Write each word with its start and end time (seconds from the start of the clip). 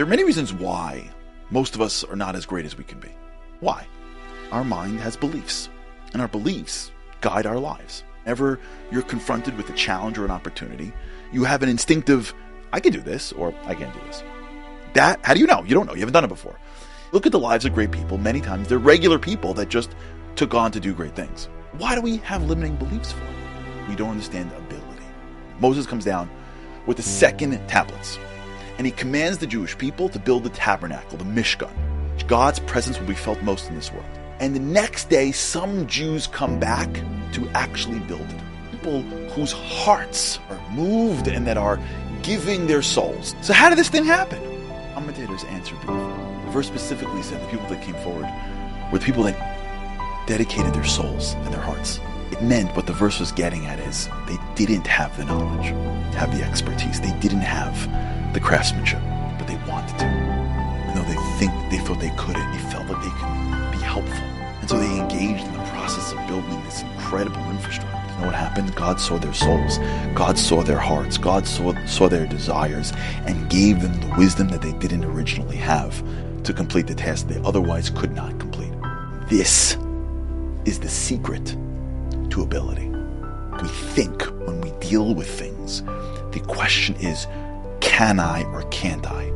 There 0.00 0.06
are 0.06 0.08
many 0.08 0.24
reasons 0.24 0.50
why 0.50 1.10
most 1.50 1.74
of 1.74 1.82
us 1.82 2.04
are 2.04 2.16
not 2.16 2.34
as 2.34 2.46
great 2.46 2.64
as 2.64 2.74
we 2.74 2.84
can 2.84 2.98
be. 3.00 3.10
Why? 3.60 3.86
Our 4.50 4.64
mind 4.64 4.98
has 5.00 5.14
beliefs, 5.14 5.68
and 6.14 6.22
our 6.22 6.28
beliefs 6.28 6.90
guide 7.20 7.44
our 7.44 7.58
lives. 7.58 8.02
Whenever 8.22 8.58
you're 8.90 9.02
confronted 9.02 9.58
with 9.58 9.68
a 9.68 9.74
challenge 9.74 10.16
or 10.16 10.24
an 10.24 10.30
opportunity, 10.30 10.90
you 11.32 11.44
have 11.44 11.62
an 11.62 11.68
instinctive, 11.68 12.32
I 12.72 12.80
can 12.80 12.94
do 12.94 13.02
this, 13.02 13.32
or 13.32 13.54
I 13.66 13.74
can't 13.74 13.92
do 13.92 14.00
this. 14.06 14.24
That, 14.94 15.20
how 15.22 15.34
do 15.34 15.40
you 15.40 15.46
know? 15.46 15.64
You 15.64 15.74
don't 15.74 15.86
know. 15.86 15.92
You 15.92 16.00
haven't 16.00 16.14
done 16.14 16.24
it 16.24 16.28
before. 16.28 16.58
Look 17.12 17.26
at 17.26 17.32
the 17.32 17.38
lives 17.38 17.66
of 17.66 17.74
great 17.74 17.90
people. 17.90 18.16
Many 18.16 18.40
times 18.40 18.68
they're 18.68 18.78
regular 18.78 19.18
people 19.18 19.52
that 19.52 19.68
just 19.68 19.94
took 20.34 20.54
on 20.54 20.72
to 20.72 20.80
do 20.80 20.94
great 20.94 21.14
things. 21.14 21.50
Why 21.72 21.94
do 21.94 22.00
we 22.00 22.16
have 22.24 22.42
limiting 22.44 22.76
beliefs 22.76 23.12
for? 23.12 23.26
We 23.86 23.96
don't 23.96 24.08
understand 24.08 24.50
ability. 24.52 25.04
Moses 25.58 25.84
comes 25.84 26.06
down 26.06 26.30
with 26.86 26.96
the 26.96 27.02
second 27.02 27.52
tablets, 27.68 28.18
and 28.80 28.86
he 28.86 28.92
commands 28.92 29.36
the 29.36 29.46
Jewish 29.46 29.76
people 29.76 30.08
to 30.08 30.18
build 30.18 30.42
the 30.42 30.48
tabernacle, 30.48 31.18
the 31.18 31.24
Mishkan. 31.24 31.70
God's 32.26 32.60
presence 32.60 32.98
will 32.98 33.06
be 33.06 33.12
felt 33.12 33.42
most 33.42 33.68
in 33.68 33.74
this 33.74 33.92
world. 33.92 34.06
And 34.38 34.56
the 34.56 34.60
next 34.60 35.10
day, 35.10 35.32
some 35.32 35.86
Jews 35.86 36.26
come 36.26 36.58
back 36.58 36.88
to 37.34 37.46
actually 37.50 37.98
build 37.98 38.22
it. 38.22 38.40
People 38.70 39.02
whose 39.32 39.52
hearts 39.52 40.38
are 40.48 40.70
moved 40.70 41.28
and 41.28 41.46
that 41.46 41.58
are 41.58 41.78
giving 42.22 42.68
their 42.68 42.80
souls. 42.80 43.34
So, 43.42 43.52
how 43.52 43.68
did 43.68 43.76
this 43.76 43.90
thing 43.90 44.06
happen? 44.06 44.42
Commentators 44.94 45.44
answer 45.44 45.74
beautifully. 45.74 46.44
The 46.46 46.50
verse 46.50 46.66
specifically 46.66 47.22
said 47.22 47.42
the 47.42 47.48
people 47.48 47.68
that 47.68 47.82
came 47.82 47.96
forward 47.96 48.30
were 48.90 48.98
the 48.98 49.04
people 49.04 49.24
that 49.24 50.26
dedicated 50.26 50.72
their 50.72 50.86
souls 50.86 51.34
and 51.34 51.52
their 51.52 51.60
hearts. 51.60 52.00
It 52.32 52.40
meant 52.40 52.74
what 52.74 52.86
the 52.86 52.94
verse 52.94 53.20
was 53.20 53.30
getting 53.30 53.66
at 53.66 53.78
is 53.78 54.08
they 54.26 54.38
didn't 54.54 54.86
have 54.86 55.14
the 55.18 55.26
knowledge, 55.26 55.66
have 56.14 56.34
the 56.34 56.42
expertise, 56.42 56.98
they 56.98 57.12
didn't 57.20 57.42
have 57.42 57.76
the 58.32 58.40
craftsmanship, 58.40 59.00
but 59.38 59.46
they 59.46 59.56
wanted 59.68 59.98
to. 59.98 60.04
And 60.04 60.96
though 60.96 61.08
they 61.08 61.38
think 61.38 61.52
they 61.70 61.78
thought 61.78 62.00
they 62.00 62.12
couldn't, 62.16 62.50
they 62.52 62.58
felt 62.70 62.86
that 62.88 63.00
they 63.02 63.10
could 63.10 63.78
be 63.78 63.84
helpful. 63.84 64.14
And 64.60 64.68
so 64.68 64.78
they 64.78 64.98
engaged 64.98 65.44
in 65.44 65.52
the 65.52 65.64
process 65.70 66.12
of 66.12 66.18
building 66.26 66.62
this 66.64 66.82
incredible 66.82 67.42
infrastructure. 67.50 67.88
You 68.14 68.20
know 68.20 68.26
what 68.26 68.34
happened? 68.34 68.74
God 68.74 69.00
saw 69.00 69.18
their 69.18 69.32
souls. 69.32 69.78
God 70.14 70.38
saw 70.38 70.62
their 70.62 70.78
hearts. 70.78 71.16
God 71.16 71.46
saw, 71.46 71.74
saw 71.86 72.08
their 72.08 72.26
desires 72.26 72.92
and 73.26 73.48
gave 73.48 73.80
them 73.80 73.98
the 74.00 74.14
wisdom 74.18 74.48
that 74.48 74.62
they 74.62 74.72
didn't 74.74 75.04
originally 75.04 75.56
have 75.56 76.02
to 76.42 76.52
complete 76.52 76.86
the 76.86 76.94
task 76.94 77.28
they 77.28 77.40
otherwise 77.42 77.90
could 77.90 78.14
not 78.14 78.38
complete. 78.38 78.72
This 79.28 79.76
is 80.64 80.80
the 80.80 80.88
secret 80.88 81.56
to 82.30 82.42
ability. 82.42 82.88
We 83.62 83.68
think 83.68 84.22
when 84.46 84.60
we 84.60 84.70
deal 84.80 85.14
with 85.14 85.28
things, 85.28 85.82
the 86.32 86.42
question 86.46 86.94
is, 86.96 87.26
can 88.00 88.18
I 88.18 88.44
or 88.44 88.62
can't 88.70 89.06
I? 89.06 89.28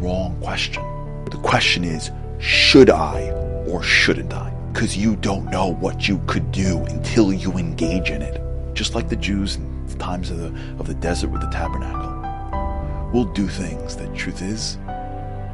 Wrong 0.00 0.36
question. 0.42 0.82
The 1.26 1.36
question 1.36 1.84
is, 1.84 2.10
should 2.40 2.90
I 2.90 3.30
or 3.68 3.80
shouldn't 3.80 4.34
I? 4.34 4.50
Because 4.72 4.96
you 4.96 5.14
don't 5.14 5.44
know 5.52 5.68
what 5.68 6.08
you 6.08 6.20
could 6.26 6.50
do 6.50 6.78
until 6.86 7.32
you 7.32 7.52
engage 7.52 8.10
in 8.10 8.20
it. 8.20 8.42
Just 8.74 8.96
like 8.96 9.08
the 9.08 9.14
Jews 9.14 9.54
in 9.54 9.86
the 9.86 9.94
times 9.98 10.32
of 10.32 10.38
the, 10.38 10.48
of 10.80 10.88
the 10.88 10.94
desert 10.94 11.30
with 11.30 11.42
the 11.42 11.50
tabernacle. 11.50 13.10
We'll 13.14 13.32
do 13.32 13.46
things 13.46 13.94
that, 13.98 14.12
truth 14.16 14.42
is, 14.42 14.78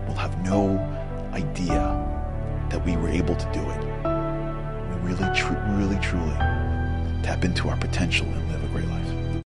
we'll 0.06 0.16
have 0.16 0.42
no 0.42 0.78
idea 1.34 1.76
that 2.70 2.82
we 2.82 2.96
were 2.96 3.10
able 3.10 3.36
to 3.36 3.52
do 3.52 3.60
it. 3.60 3.84
We 4.88 5.10
really, 5.10 5.36
tr- 5.36 5.52
really, 5.76 5.98
truly 5.98 6.32
tap 7.22 7.44
into 7.44 7.68
our 7.68 7.76
potential 7.76 8.26
and 8.26 8.50
live 8.50 8.64
a 8.64 8.68
great 8.68 8.88
life. 8.88 9.23